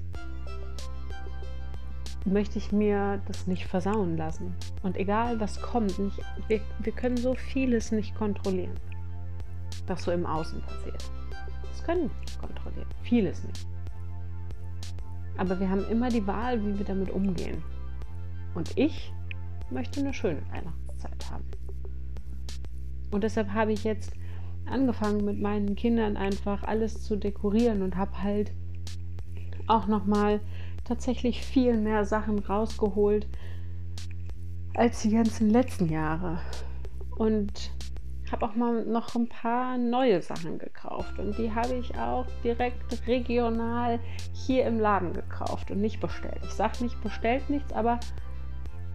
möchte 2.26 2.58
ich 2.58 2.72
mir 2.72 3.22
das 3.28 3.48
nicht 3.48 3.66
versauen 3.66 4.18
lassen. 4.18 4.56
Und 4.82 4.98
egal 4.98 5.40
was 5.40 5.62
kommt, 5.62 6.00
nicht, 6.00 6.20
wir, 6.48 6.62
wir 6.80 6.94
können 6.94 7.18
so 7.18 7.36
vieles 7.36 7.92
nicht 7.92 8.16
kontrollieren, 8.16 8.76
was 9.88 10.04
so 10.04 10.12
im 10.12 10.26
Außen 10.26 10.62
passiert. 10.62 11.12
Das 11.70 11.84
können 11.84 12.10
wir 12.10 12.20
nicht 12.22 12.40
kontrollieren. 12.40 12.88
Vieles 13.04 13.44
nicht. 13.44 13.68
Aber 15.38 15.60
wir 15.60 15.70
haben 15.70 15.86
immer 15.90 16.10
die 16.10 16.26
Wahl, 16.26 16.64
wie 16.64 16.78
wir 16.78 16.86
damit 16.86 17.10
umgehen. 17.10 17.62
Und 18.56 18.78
ich 18.78 19.12
möchte 19.70 20.00
eine 20.00 20.14
schöne 20.14 20.42
Weihnachtszeit 20.52 21.32
haben. 21.32 21.46
Und 23.12 23.24
deshalb 23.24 23.52
habe 23.54 23.72
ich 23.72 23.84
jetzt 23.84 24.14
angefangen 24.66 25.26
mit 25.26 25.40
meinen 25.40 25.76
Kindern 25.76 26.18
einfach 26.18 26.64
alles 26.64 27.04
zu 27.04 27.16
dekorieren 27.16 27.82
und 27.82 27.96
habe 27.96 28.24
halt 28.24 28.52
auch 29.68 29.88
noch 29.88 30.06
mal 30.06 30.40
tatsächlich 30.84 31.44
viel 31.44 31.78
mehr 31.78 32.06
Sachen 32.06 32.40
rausgeholt 32.40 33.28
als 34.76 35.02
die 35.02 35.12
ganzen 35.12 35.50
letzten 35.50 35.90
Jahre 35.90 36.40
und 37.18 37.72
habe 38.32 38.46
auch 38.48 38.56
mal 38.56 38.84
noch 38.86 39.16
ein 39.16 39.30
paar 39.30 39.78
neue 39.78 40.22
Sachen 40.22 40.58
gekauft 40.58 41.20
und 41.20 41.38
die 41.38 41.52
habe 41.52 41.76
ich 41.76 41.96
auch 41.98 42.26
direkt 42.44 43.08
regional 43.08 44.00
hier 44.34 44.66
im 44.66 44.80
Laden 44.80 45.14
gekauft 45.14 45.70
und 45.70 45.80
nicht 45.80 46.00
bestellt. 46.00 46.40
Ich 46.44 46.54
sage 46.54 46.84
nicht 46.84 47.00
bestellt 47.02 47.48
nichts, 47.50 47.72
aber 47.72 48.00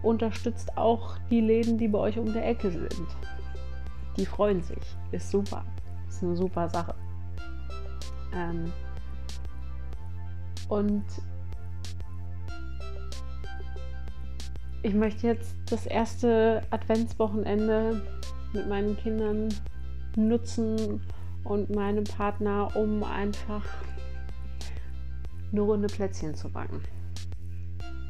unterstützt 0.03 0.77
auch 0.77 1.17
die 1.29 1.41
Läden, 1.41 1.77
die 1.77 1.87
bei 1.87 1.99
euch 1.99 2.17
um 2.17 2.31
der 2.31 2.47
Ecke 2.47 2.71
sind. 2.71 3.07
Die 4.17 4.25
freuen 4.25 4.61
sich. 4.61 4.77
Ist 5.11 5.29
super. 5.29 5.63
Ist 6.07 6.23
eine 6.23 6.35
super 6.35 6.69
Sache. 6.69 6.95
Ähm 8.33 8.71
und 10.67 11.03
ich 14.83 14.93
möchte 14.93 15.27
jetzt 15.27 15.55
das 15.69 15.85
erste 15.85 16.61
Adventswochenende 16.69 18.01
mit 18.53 18.67
meinen 18.67 18.95
Kindern 18.97 19.49
nutzen 20.15 21.01
und 21.43 21.73
meinem 21.73 22.03
Partner, 22.03 22.75
um 22.75 23.03
einfach 23.03 23.63
eine 25.51 25.61
Runde 25.61 25.87
Plätzchen 25.87 26.35
zu 26.35 26.49
backen. 26.49 26.81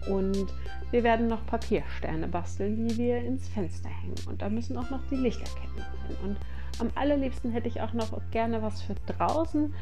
Und 0.10 0.48
wir 0.91 1.03
werden 1.03 1.27
noch 1.27 1.46
Papiersterne 1.46 2.27
basteln, 2.27 2.88
die 2.88 2.98
wir 2.98 3.17
ins 3.17 3.48
Fenster 3.48 3.89
hängen. 3.89 4.15
Und 4.27 4.41
da 4.41 4.50
müssen 4.50 4.77
auch 4.77 4.89
noch 4.89 5.05
die 5.10 5.15
Lichterketten 5.15 5.77
rein. 5.77 6.17
Und 6.24 6.38
am 6.79 6.89
allerliebsten 6.96 7.51
hätte 7.51 7.67
ich 7.67 7.81
auch 7.81 7.93
noch 7.93 8.10
gerne 8.31 8.62
was 8.62 8.81
für 8.81 8.96
draußen, 9.08 9.74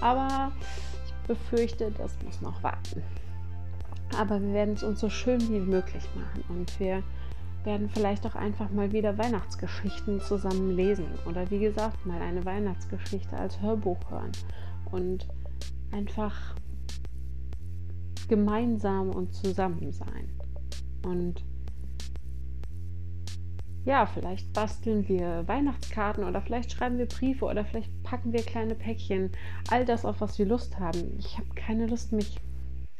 aber 0.00 0.52
ich 1.06 1.12
befürchte, 1.26 1.90
das 1.96 2.16
muss 2.24 2.40
noch 2.40 2.62
warten. 2.62 3.02
Aber 4.18 4.40
wir 4.40 4.52
werden 4.52 4.74
es 4.74 4.82
uns 4.82 5.00
so 5.00 5.08
schön 5.08 5.40
wie 5.48 5.60
möglich 5.60 6.06
machen 6.14 6.44
und 6.50 6.78
wir 6.78 7.02
werden 7.64 7.88
vielleicht 7.88 8.26
auch 8.26 8.34
einfach 8.34 8.70
mal 8.70 8.92
wieder 8.92 9.16
Weihnachtsgeschichten 9.16 10.20
zusammen 10.20 10.76
lesen 10.76 11.06
oder 11.26 11.48
wie 11.50 11.60
gesagt 11.60 12.04
mal 12.04 12.20
eine 12.20 12.44
Weihnachtsgeschichte 12.44 13.36
als 13.36 13.60
Hörbuch 13.60 13.98
hören 14.10 14.32
und 14.90 15.28
einfach 15.92 16.56
gemeinsam 18.28 19.10
und 19.10 19.32
zusammen 19.32 19.92
sein. 19.92 20.41
Und 21.04 21.44
ja, 23.84 24.06
vielleicht 24.06 24.52
basteln 24.52 25.08
wir 25.08 25.46
Weihnachtskarten 25.48 26.24
oder 26.24 26.40
vielleicht 26.40 26.70
schreiben 26.70 26.98
wir 26.98 27.06
Briefe 27.06 27.44
oder 27.44 27.64
vielleicht 27.64 28.02
packen 28.04 28.32
wir 28.32 28.42
kleine 28.42 28.74
Päckchen. 28.74 29.32
All 29.70 29.84
das, 29.84 30.04
auf 30.04 30.20
was 30.20 30.38
wir 30.38 30.46
Lust 30.46 30.78
haben. 30.78 31.18
Ich 31.18 31.36
habe 31.36 31.48
keine 31.56 31.86
Lust, 31.86 32.12
mich 32.12 32.36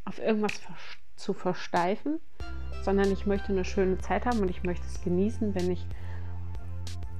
auf 0.05 0.19
irgendwas 0.19 0.61
zu 1.15 1.35
versteifen, 1.35 2.19
sondern 2.83 3.13
ich 3.13 3.27
möchte 3.27 3.53
eine 3.53 3.65
schöne 3.65 3.99
Zeit 3.99 4.27
haben 4.27 4.41
und 4.41 4.51
ich 4.51 4.65
möchte 4.65 4.85
es 4.87 5.01
genießen, 5.03 5.55
wenn 5.55 5.71
ich 5.71 5.87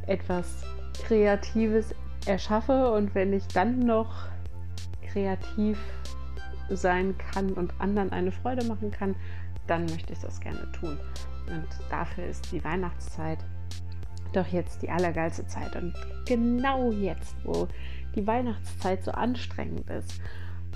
etwas 0.09 0.65
Kreatives 1.05 1.95
erschaffe 2.27 2.93
und 2.93 3.15
wenn 3.15 3.33
ich 3.33 3.47
dann 3.49 3.79
noch 3.79 4.27
kreativ 5.07 5.79
sein 6.69 7.17
kann 7.19 7.53
und 7.53 7.81
anderen 7.81 8.11
eine 8.11 8.33
Freude 8.33 8.67
machen 8.67 8.91
kann, 8.91 9.15
dann 9.73 9.87
möchte 9.87 10.13
ich 10.13 10.19
das 10.19 10.39
gerne 10.39 10.71
tun. 10.73 10.99
Und 11.49 11.67
dafür 11.91 12.27
ist 12.27 12.53
die 12.53 12.63
Weihnachtszeit 12.63 13.39
doch 14.35 14.47
jetzt 14.49 14.83
die 14.83 14.91
allergeilste 14.91 15.47
Zeit. 15.47 15.75
Und 15.77 15.95
genau 16.27 16.93
jetzt, 16.93 17.35
wo 17.43 17.69
die 18.15 18.27
Weihnachtszeit 18.27 19.03
so 19.03 19.13
anstrengend 19.13 19.89
ist, 19.89 20.21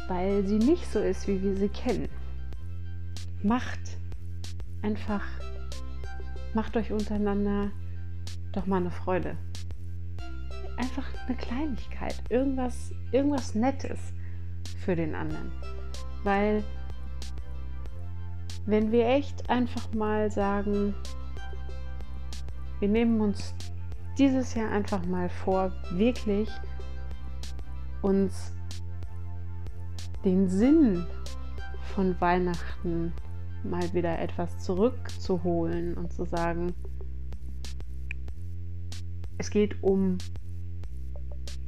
weil 0.08 0.46
sie 0.46 0.58
nicht 0.58 0.90
so 0.90 0.98
ist, 0.98 1.28
wie 1.28 1.42
wir 1.42 1.56
sie 1.56 1.68
kennen, 1.68 2.08
macht 3.42 3.80
einfach, 4.80 5.24
macht 6.54 6.74
euch 6.78 6.90
untereinander 6.90 7.70
doch 8.52 8.64
mal 8.64 8.78
eine 8.78 8.90
Freude. 8.90 9.36
Einfach 10.78 11.06
eine 11.26 11.36
Kleinigkeit, 11.36 12.16
irgendwas, 12.30 12.92
irgendwas 13.12 13.54
Nettes 13.54 13.98
für 14.78 14.96
den 14.96 15.14
anderen. 15.14 15.52
Weil 16.24 16.64
wenn 18.66 18.90
wir 18.90 19.06
echt 19.06 19.48
einfach 19.48 19.92
mal 19.94 20.30
sagen, 20.30 20.94
wir 22.80 22.88
nehmen 22.88 23.20
uns 23.20 23.54
dieses 24.18 24.54
Jahr 24.54 24.70
einfach 24.70 25.04
mal 25.06 25.28
vor, 25.28 25.72
wirklich 25.92 26.48
uns 28.02 28.52
den 30.24 30.48
Sinn 30.48 31.06
von 31.94 32.20
Weihnachten 32.20 33.12
mal 33.62 33.92
wieder 33.94 34.18
etwas 34.18 34.58
zurückzuholen 34.58 35.94
und 35.94 36.12
zu 36.12 36.24
sagen, 36.24 36.74
es 39.38 39.50
geht 39.50 39.82
um 39.82 40.18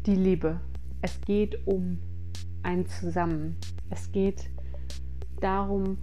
die 0.07 0.15
Liebe, 0.15 0.61
es 1.03 1.21
geht 1.21 1.67
um 1.67 1.99
ein 2.63 2.87
Zusammen, 2.87 3.57
es 3.91 4.11
geht 4.11 4.51
darum, 5.41 5.99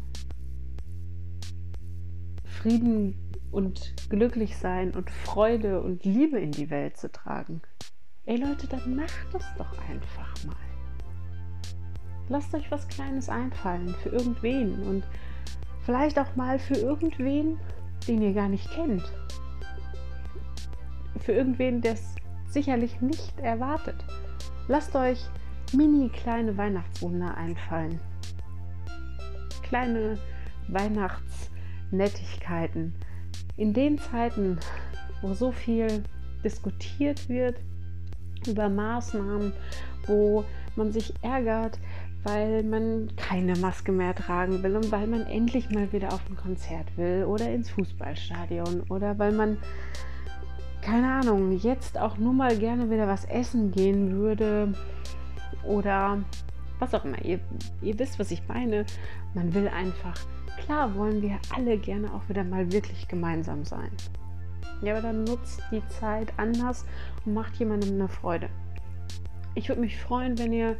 Frieden 2.65 3.15
und 3.51 3.93
glücklich 4.09 4.57
sein 4.57 4.95
und 4.95 5.11
Freude 5.11 5.83
und 5.83 6.03
Liebe 6.03 6.39
in 6.39 6.49
die 6.49 6.71
Welt 6.71 6.97
zu 6.97 7.11
tragen. 7.11 7.61
Ey 8.25 8.37
Leute, 8.37 8.65
dann 8.65 8.95
macht 8.95 9.35
es 9.35 9.45
doch 9.55 9.71
einfach 9.87 10.33
mal. 10.47 10.55
Lasst 12.27 12.55
euch 12.55 12.71
was 12.71 12.87
Kleines 12.87 13.29
einfallen 13.29 13.89
für 14.01 14.09
irgendwen 14.09 14.81
und 14.81 15.03
vielleicht 15.81 16.17
auch 16.17 16.35
mal 16.35 16.57
für 16.57 16.73
irgendwen, 16.73 17.59
den 18.07 18.23
ihr 18.23 18.33
gar 18.33 18.49
nicht 18.49 18.67
kennt. 18.71 19.13
Für 21.19 21.33
irgendwen, 21.33 21.81
der 21.81 21.93
es 21.93 22.15
sicherlich 22.47 22.99
nicht 22.99 23.39
erwartet. 23.41 24.03
Lasst 24.67 24.95
euch 24.95 25.23
mini 25.71 26.09
kleine 26.09 26.57
Weihnachtswunder 26.57 27.37
einfallen. 27.37 27.99
Kleine 29.61 30.17
Weihnachtsnettigkeiten, 31.91 32.93
in 33.57 33.73
den 33.73 33.97
Zeiten, 33.97 34.59
wo 35.21 35.33
so 35.33 35.51
viel 35.51 36.03
diskutiert 36.43 37.27
wird 37.29 37.57
über 38.47 38.69
Maßnahmen, 38.69 39.53
wo 40.05 40.43
man 40.75 40.91
sich 40.91 41.13
ärgert, 41.21 41.79
weil 42.23 42.63
man 42.63 43.11
keine 43.15 43.55
Maske 43.57 43.91
mehr 43.91 44.13
tragen 44.13 44.61
will 44.61 44.75
und 44.75 44.91
weil 44.91 45.07
man 45.07 45.25
endlich 45.25 45.69
mal 45.69 45.91
wieder 45.91 46.09
auf 46.09 46.21
ein 46.29 46.35
Konzert 46.35 46.97
will 46.97 47.25
oder 47.25 47.49
ins 47.49 47.69
Fußballstadion 47.71 48.81
oder 48.89 49.17
weil 49.17 49.31
man, 49.31 49.57
keine 50.81 51.07
Ahnung, 51.07 51.57
jetzt 51.57 51.97
auch 51.97 52.17
nur 52.17 52.33
mal 52.33 52.57
gerne 52.57 52.89
wieder 52.89 53.07
was 53.07 53.25
essen 53.25 53.71
gehen 53.71 54.11
würde 54.11 54.73
oder 55.63 56.19
was 56.79 56.93
auch 56.93 57.05
immer. 57.05 57.23
Ihr, 57.23 57.39
ihr 57.81 57.97
wisst, 57.97 58.19
was 58.19 58.31
ich 58.31 58.47
meine. 58.47 58.85
Man 59.33 59.53
will 59.53 59.67
einfach 59.67 60.15
Klar 60.57 60.95
wollen 60.95 61.21
wir 61.21 61.39
alle 61.53 61.77
gerne 61.77 62.13
auch 62.13 62.27
wieder 62.29 62.43
mal 62.43 62.71
wirklich 62.71 63.07
gemeinsam 63.07 63.65
sein. 63.65 63.91
Ja, 64.81 64.93
aber 64.93 65.01
dann 65.01 65.23
nutzt 65.23 65.61
die 65.71 65.85
Zeit 65.87 66.33
anders 66.37 66.85
und 67.25 67.33
macht 67.33 67.55
jemandem 67.57 67.93
eine 67.93 68.07
Freude. 68.07 68.49
Ich 69.53 69.69
würde 69.69 69.81
mich 69.81 69.99
freuen, 69.99 70.37
wenn 70.37 70.51
ihr 70.51 70.75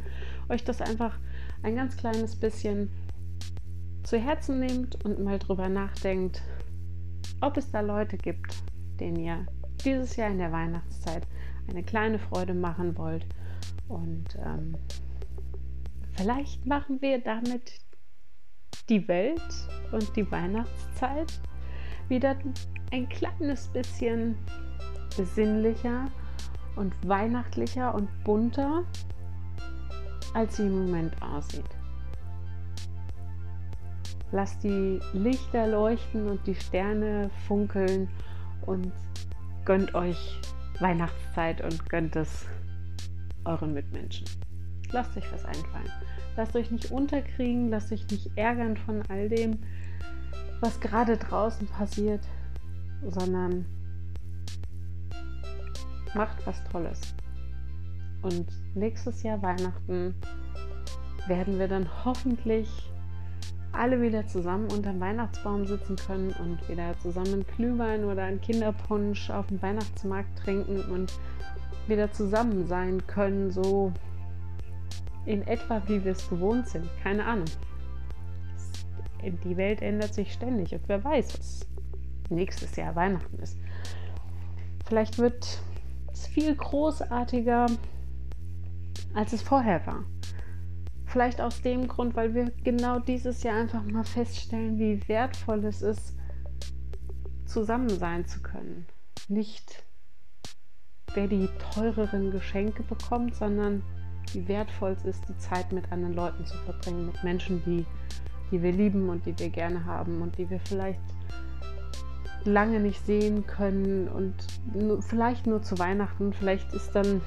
euch 0.48 0.64
das 0.64 0.82
einfach 0.82 1.18
ein 1.62 1.76
ganz 1.76 1.96
kleines 1.96 2.36
bisschen 2.36 2.90
zu 4.02 4.18
Herzen 4.18 4.60
nehmt 4.60 5.04
und 5.04 5.22
mal 5.22 5.38
drüber 5.38 5.68
nachdenkt, 5.68 6.42
ob 7.40 7.56
es 7.56 7.70
da 7.70 7.80
Leute 7.80 8.16
gibt, 8.16 8.54
denen 9.00 9.18
ihr 9.18 9.46
dieses 9.84 10.16
Jahr 10.16 10.30
in 10.30 10.38
der 10.38 10.52
Weihnachtszeit 10.52 11.26
eine 11.68 11.82
kleine 11.82 12.18
Freude 12.18 12.54
machen 12.54 12.96
wollt. 12.96 13.26
Und 13.88 14.36
ähm, 14.44 14.76
vielleicht 16.12 16.66
machen 16.66 17.00
wir 17.00 17.20
damit 17.20 17.80
die 18.88 19.06
Welt 19.08 19.68
und 19.92 20.14
die 20.16 20.30
Weihnachtszeit 20.30 21.40
wieder 22.08 22.36
ein 22.92 23.08
kleines 23.08 23.66
bisschen 23.68 24.36
besinnlicher 25.16 26.06
und 26.76 26.94
weihnachtlicher 27.08 27.94
und 27.94 28.08
bunter, 28.22 28.84
als 30.34 30.56
sie 30.56 30.66
im 30.66 30.86
Moment 30.86 31.20
aussieht. 31.22 31.64
Lasst 34.32 34.62
die 34.62 35.00
Lichter 35.12 35.66
leuchten 35.66 36.28
und 36.28 36.46
die 36.46 36.54
Sterne 36.54 37.30
funkeln 37.46 38.08
und 38.66 38.92
gönnt 39.64 39.94
euch 39.94 40.40
Weihnachtszeit 40.80 41.62
und 41.62 41.88
gönnt 41.88 42.16
es 42.16 42.46
euren 43.44 43.72
Mitmenschen. 43.72 44.26
Lasst 44.92 45.16
euch 45.16 45.30
was 45.32 45.44
einfallen. 45.44 45.90
Lasst 46.36 46.54
euch 46.54 46.70
nicht 46.70 46.90
unterkriegen, 46.90 47.70
lasst 47.70 47.92
euch 47.92 48.06
nicht 48.10 48.30
ärgern 48.36 48.76
von 48.76 49.02
all 49.08 49.28
dem, 49.28 49.58
was 50.60 50.80
gerade 50.80 51.16
draußen 51.16 51.66
passiert, 51.66 52.20
sondern 53.02 53.64
macht 56.14 56.46
was 56.46 56.62
Tolles. 56.64 57.00
Und 58.22 58.46
nächstes 58.74 59.22
Jahr 59.22 59.40
Weihnachten 59.42 60.14
werden 61.26 61.58
wir 61.58 61.68
dann 61.68 61.88
hoffentlich 62.04 62.68
alle 63.72 64.00
wieder 64.00 64.26
zusammen 64.26 64.68
unter 64.70 64.90
dem 64.92 65.00
Weihnachtsbaum 65.00 65.66
sitzen 65.66 65.96
können 65.96 66.34
und 66.40 66.66
wieder 66.68 66.98
zusammen 66.98 67.44
Glühwein 67.56 68.04
oder 68.04 68.22
einen 68.22 68.40
Kinderpunsch 68.40 69.30
auf 69.30 69.46
dem 69.48 69.60
Weihnachtsmarkt 69.60 70.38
trinken 70.38 70.80
und 70.90 71.12
wieder 71.86 72.10
zusammen 72.10 72.66
sein 72.66 73.06
können, 73.06 73.50
so 73.50 73.92
in 75.26 75.46
etwa, 75.46 75.82
wie 75.86 76.04
wir 76.04 76.12
es 76.12 76.28
gewohnt 76.28 76.68
sind. 76.68 76.88
Keine 77.02 77.24
Ahnung. 77.24 77.46
Die 79.44 79.56
Welt 79.56 79.82
ändert 79.82 80.14
sich 80.14 80.32
ständig 80.32 80.72
und 80.72 80.88
wer 80.88 81.02
weiß, 81.02 81.38
was 81.38 81.66
nächstes 82.30 82.76
Jahr 82.76 82.94
Weihnachten 82.94 83.38
ist. 83.40 83.58
Vielleicht 84.86 85.18
wird 85.18 85.60
es 86.12 86.26
viel 86.26 86.54
großartiger, 86.54 87.66
als 89.14 89.32
es 89.32 89.42
vorher 89.42 89.84
war. 89.86 90.04
Vielleicht 91.06 91.40
aus 91.40 91.62
dem 91.62 91.88
Grund, 91.88 92.14
weil 92.14 92.34
wir 92.34 92.52
genau 92.62 93.00
dieses 93.00 93.42
Jahr 93.42 93.56
einfach 93.56 93.84
mal 93.84 94.04
feststellen, 94.04 94.78
wie 94.78 95.08
wertvoll 95.08 95.64
es 95.64 95.82
ist, 95.82 96.16
zusammen 97.46 97.88
sein 97.88 98.26
zu 98.26 98.42
können. 98.42 98.86
Nicht 99.28 99.82
wer 101.14 101.26
die 101.26 101.48
teureren 101.72 102.30
Geschenke 102.30 102.82
bekommt, 102.82 103.34
sondern 103.34 103.82
wie 104.32 104.46
wertvoll 104.48 104.92
es 104.92 105.04
ist, 105.04 105.28
die 105.28 105.36
Zeit 105.38 105.72
mit 105.72 105.90
anderen 105.92 106.14
Leuten 106.14 106.44
zu 106.46 106.56
verbringen, 106.58 107.06
mit 107.06 107.22
Menschen, 107.24 107.62
die, 107.64 107.84
die 108.50 108.62
wir 108.62 108.72
lieben 108.72 109.08
und 109.08 109.26
die 109.26 109.38
wir 109.38 109.48
gerne 109.48 109.84
haben 109.84 110.22
und 110.22 110.36
die 110.38 110.48
wir 110.48 110.60
vielleicht 110.60 111.00
lange 112.44 112.80
nicht 112.80 113.04
sehen 113.04 113.46
können 113.46 114.08
und 114.08 114.34
nur, 114.72 115.02
vielleicht 115.02 115.46
nur 115.46 115.62
zu 115.62 115.78
Weihnachten. 115.78 116.32
Vielleicht 116.32 116.72
ist 116.72 116.92
dann, 116.94 117.20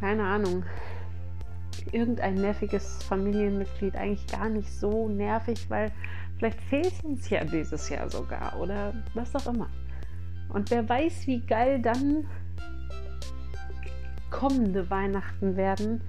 keine 0.00 0.24
Ahnung, 0.24 0.64
irgendein 1.90 2.34
nerviges 2.34 3.02
Familienmitglied 3.04 3.96
eigentlich 3.96 4.26
gar 4.26 4.48
nicht 4.48 4.70
so 4.70 5.08
nervig, 5.08 5.66
weil 5.68 5.90
vielleicht 6.36 6.60
fehlt 6.62 7.04
uns 7.04 7.28
ja 7.30 7.44
dieses 7.44 7.88
Jahr 7.88 8.08
sogar 8.08 8.60
oder 8.60 8.92
was 9.14 9.34
auch 9.34 9.52
immer. 9.52 9.68
Und 10.48 10.70
wer 10.70 10.86
weiß, 10.88 11.26
wie 11.26 11.40
geil 11.40 11.80
dann 11.80 12.26
kommende 14.32 14.90
Weihnachten 14.90 15.56
werden, 15.56 16.00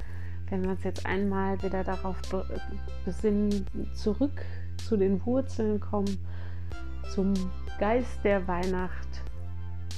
wenn 0.50 0.64
wir 0.64 0.72
uns 0.72 0.84
jetzt 0.84 1.06
einmal 1.06 1.62
wieder 1.62 1.84
darauf 1.84 2.18
besinnen, 3.06 3.68
zurück 3.94 4.42
zu 4.78 4.98
den 4.98 5.24
Wurzeln 5.26 5.80
kommen, 5.80 6.18
zum 7.14 7.34
Geist 7.80 8.24
der 8.24 8.48
Weihnacht, 8.48 9.24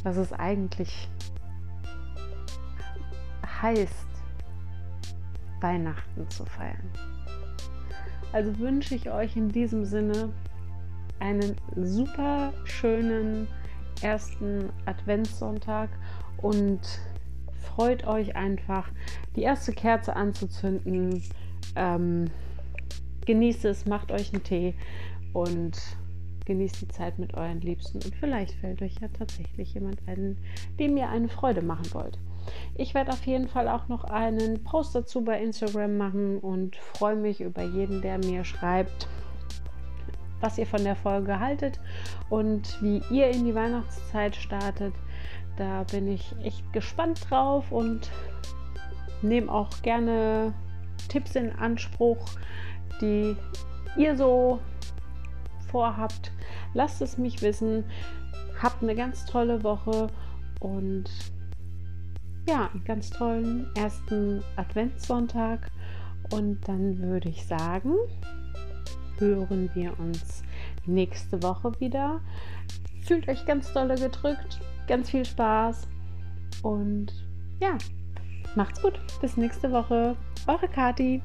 was 0.04 0.18
es 0.18 0.34
eigentlich 0.34 1.08
heißt, 3.62 4.08
Weihnachten 5.62 6.30
zu 6.30 6.46
feiern. 6.46 6.90
Also 8.34 8.58
wünsche 8.60 8.96
ich 8.96 9.10
euch 9.10 9.38
in 9.38 9.50
diesem 9.50 9.86
Sinne 9.86 10.30
einen 11.20 11.56
super 11.76 12.54
schönen 12.66 13.48
ersten 14.02 14.70
Adventssonntag 14.86 15.90
und 16.42 16.82
freut 17.76 18.08
euch 18.08 18.36
einfach, 18.36 18.90
die 19.36 19.42
erste 19.42 19.74
Kerze 19.74 20.16
anzuzünden. 20.16 21.22
Ähm, 21.76 22.32
genießt 23.26 23.66
es, 23.66 23.86
macht 23.86 24.12
euch 24.12 24.34
einen 24.34 24.44
Tee 24.44 24.76
und 25.34 25.78
genießt 26.46 26.82
die 26.82 26.88
Zeit 26.88 27.20
mit 27.20 27.34
euren 27.34 27.62
Liebsten. 27.62 27.98
Und 27.98 28.16
vielleicht 28.16 28.54
fällt 28.54 28.82
euch 28.82 28.96
ja 29.02 29.08
tatsächlich 29.10 29.74
jemand 29.74 30.00
ein, 30.08 30.38
dem 30.80 30.96
ihr 30.96 31.10
eine 31.10 31.28
Freude 31.28 31.62
machen 31.62 31.94
wollt. 31.94 32.18
Ich 32.76 32.94
werde 32.94 33.12
auf 33.12 33.26
jeden 33.26 33.48
Fall 33.48 33.68
auch 33.68 33.88
noch 33.88 34.04
einen 34.04 34.64
Post 34.64 34.94
dazu 34.94 35.24
bei 35.24 35.42
Instagram 35.42 35.98
machen 35.98 36.38
und 36.38 36.76
freue 36.76 37.16
mich 37.16 37.42
über 37.42 37.64
jeden, 37.64 38.02
der 38.02 38.20
mir 38.20 38.46
schreibt, 38.46 39.08
was 40.40 40.60
ihr 40.60 40.68
von 40.68 40.84
der 40.84 40.96
Folge 40.96 41.40
haltet 41.40 41.80
und 42.30 42.80
wie 42.82 43.02
ihr 43.10 43.30
in 43.30 43.46
die 43.46 43.56
Weihnachtszeit 43.56 44.36
startet. 44.36 44.94
Da 45.58 45.84
bin 45.84 46.08
ich 46.08 46.36
echt 46.44 46.72
gespannt 46.74 47.28
drauf 47.30 47.72
und 47.72 48.12
nehme 49.22 49.52
auch 49.52 49.70
gerne 49.82 50.54
Tipps 51.08 51.36
in 51.36 51.52
Anspruch, 51.54 52.26
die 53.02 53.36
ihr 53.98 54.18
so 54.18 54.60
vorhabt. 55.68 56.32
Lasst 56.74 57.02
es 57.02 57.18
mich 57.18 57.42
wissen. 57.42 57.86
Habt 58.62 58.84
eine 58.84 58.96
ganz 58.96 59.26
tolle 59.26 59.64
Woche 59.64 60.08
und 60.60 61.10
ja, 62.48 62.70
einen 62.74 62.84
ganz 62.84 63.10
tollen 63.10 63.68
ersten 63.76 64.44
Adventssonntag. 64.56 65.72
Und 66.32 66.68
dann 66.68 67.00
würde 67.00 67.30
ich 67.30 67.46
sagen, 67.46 67.94
hören 69.18 69.70
wir 69.74 69.98
uns 70.00 70.44
nächste 70.86 71.42
Woche 71.44 71.80
wieder. 71.80 72.22
Fühlt 73.02 73.28
euch 73.28 73.46
ganz 73.46 73.72
dolle 73.74 73.96
gedrückt, 73.96 74.60
ganz 74.88 75.10
viel 75.10 75.26
Spaß 75.26 75.88
und 76.64 77.14
ja, 77.60 77.78
macht's 78.56 78.82
gut. 78.82 79.00
Bis 79.22 79.38
nächste 79.38 79.72
Woche. 79.72 80.16
Eure 80.48 80.68
Kati. 80.68 81.22